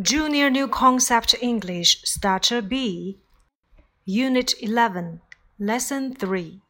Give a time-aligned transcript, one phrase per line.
[0.00, 3.18] Junior New Concept English Starter B,
[4.06, 5.20] Unit 11,
[5.58, 6.62] Lesson 3.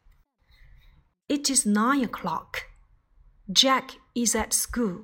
[1.28, 2.64] It is nine o'clock.
[3.48, 5.02] Jack is at school.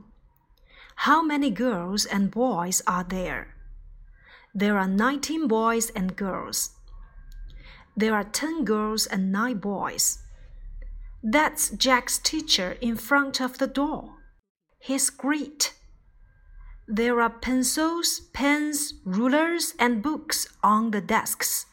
[0.96, 3.54] How many girls and boys are there?
[4.52, 6.70] There are 19 boys and girls.
[7.96, 10.18] There are 10 girls and 9 boys.
[11.22, 14.16] That's Jack's teacher in front of the door.
[14.80, 15.77] He's great.
[16.87, 21.65] There are pencils, pens, rulers, and books on the desks.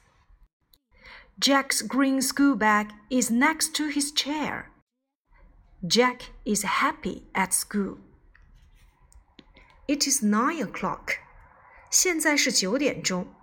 [1.41, 4.70] Jack's green school bag is next to his chair.
[5.84, 7.98] Jack is happy at school.
[9.88, 11.16] It is nine o'clock.
[11.91, 13.34] 现在是九点钟。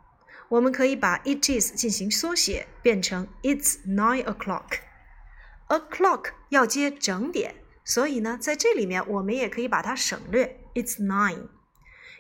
[0.50, 11.50] 我们可以把 it is 进行缩写，变成 it's nine o'clock。o'clock 要接整点，所以呢，在这里面我们也可以把它省略，it's nine。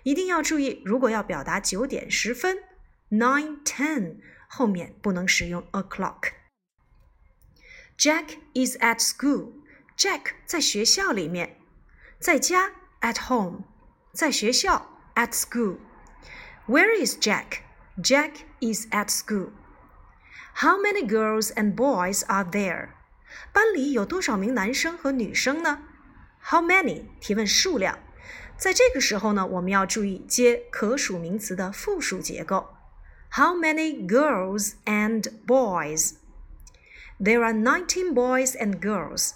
[0.04, 2.58] 一定要注意，如果要表达九点十分，
[3.10, 4.17] nine ten
[4.48, 9.53] 后面不能使用 o'clock。Jack is at school.
[9.98, 11.58] Jack 在学校里面，
[12.20, 13.64] 在家 at home，
[14.14, 17.62] 在学校 at school。Where is Jack?
[17.98, 19.52] Jack is at school.
[20.56, 22.90] How many girls and boys are there?
[23.52, 25.84] 班里有多少名男生和女生呢？
[26.44, 28.00] How many 提问数量。
[28.62, 32.76] 在这个时候呢，我们要注意接可数名词的复数结构。
[33.31, 36.16] How many girls and boys?
[37.20, 39.34] There are nineteen boys and girls.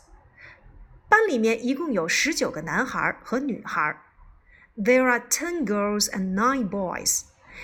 [1.09, 4.01] 班里面一共有十九个男孩和女孩。
[4.77, 7.23] There are ten girls and nine boys.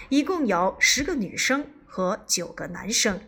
[0.10, 3.22] 一共有十个女生和九个男生。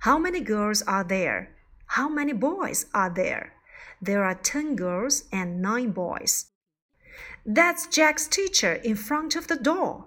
[0.00, 1.48] How many girls are there?
[1.86, 3.50] How many boys are there?
[4.02, 6.44] There are ten girls and nine boys.
[7.46, 10.04] That's Jack's teacher in front of the door.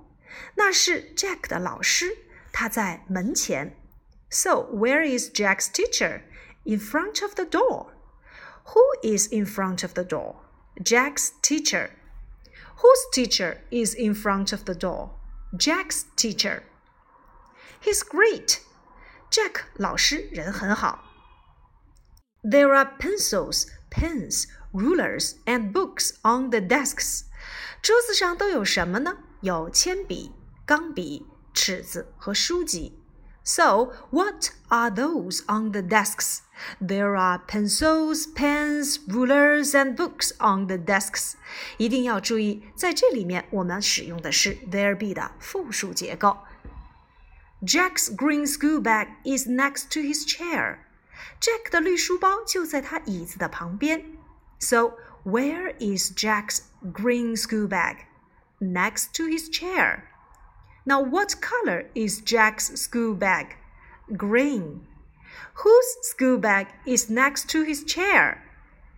[0.55, 2.17] 那是 Jack 的老师，
[2.51, 3.75] 他在门前。
[4.29, 6.21] So where is Jack's teacher?
[6.63, 7.93] In front of the door.
[8.73, 10.37] Who is in front of the door?
[10.83, 11.91] Jack's teacher.
[12.77, 15.11] Whose teacher is in front of the door?
[15.57, 16.63] Jack's teacher.
[17.79, 18.59] He's great.
[19.29, 21.03] Jack 老师人很好。
[22.43, 27.23] There are pencils, pens, rulers, and books on the desks.
[27.81, 29.17] 桌子上都有什么呢？
[29.41, 30.31] 有铅笔、
[30.65, 32.99] 钢笔、尺子和书籍。
[33.43, 36.39] So, what are those on the desks?
[36.81, 41.33] There are pencils, pens, rulers, and books on the desks.
[41.77, 46.39] 一定要注意，在这里面我们使用的是 there be 的复数结构。
[47.61, 50.79] Jack's green school bag is next to his chair.
[51.39, 54.17] Jack 的绿书包就在他椅子的旁边。
[54.59, 54.93] So,
[55.23, 58.05] where is Jack's green school bag?
[58.59, 60.09] Next to his chair.
[60.85, 63.55] Now, what color is Jack's school bag?
[64.15, 64.85] Green.
[65.55, 68.43] Whose school bag is next to his chair?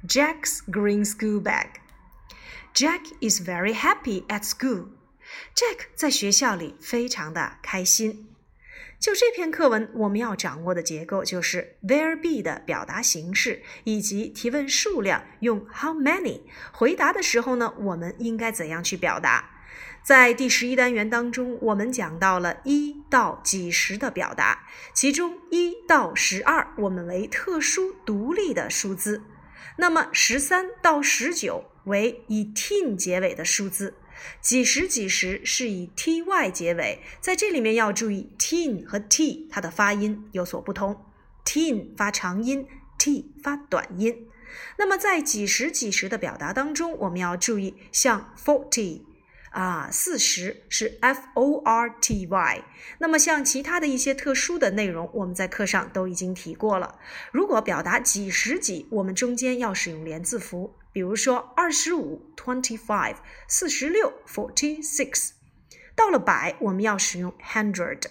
[0.05, 1.79] Jack's green school bag.
[2.73, 4.89] Jack is very happy at school.
[5.55, 8.30] Jack 在学校里非常的开心。
[9.02, 16.42] 就这篇课文，我们要掌握的结构就是 there be 的表达形式，以及提问数量用 how many。
[16.70, 19.50] 回答的时候呢，我们应该怎样去表达？
[20.04, 29.24] 在第十一单元当中，我们讲到了一到几十的表达，其中一到十二我们为特殊独立的数字，
[29.78, 33.94] 那么十三到十九为以 teen 结尾的数字。
[34.40, 41.04] 几十几十是以 ty 结尾，在这里面要注意 teen 和 t 它的发音有所不同
[41.44, 42.66] ，teen 发长音
[42.98, 44.28] ，t 发短音。
[44.76, 49.02] 那么在几十几十的表达当中，我们要注意，像 forty
[49.52, 52.64] 啊，四十是 f o r t y。
[52.98, 56.98] 那么像其他的一些特殊的内容，我们在课上都已经提过了。
[57.30, 60.74] 如果表达几十几，我们中间要使用连字符。
[60.92, 65.30] 比如说二十五 twenty five，四十六 forty six，
[65.94, 68.02] 到了百我们要使用 hundred。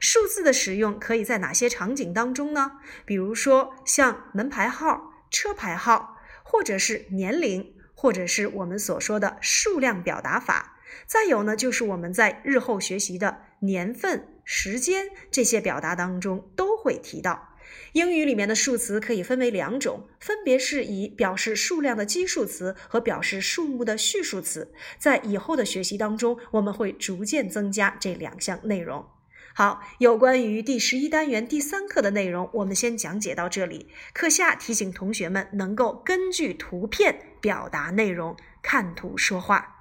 [0.00, 2.72] 数字的使用可以在哪些场景当中呢？
[3.04, 10.77] 比如说像门牌号、车牌号，或者是年龄，或者是我们所说的数量表达法。
[11.06, 17.56] 再有呢，就是我们在日后学习的年份、时间这些表达当中都会提到。
[17.92, 24.72] 英语里面的数词可以分为两种，分别是以表示数量的基数词和表示数目的序数词。
[24.98, 29.06] 在以后的学习当中，我们会逐渐增加这两项内容。
[29.54, 33.88] 好，有关于第十一单元第三课的内容，我们先讲解到这里。
[34.14, 39.77] 课下提醒同学们能够根据图片表达内容，看图说话。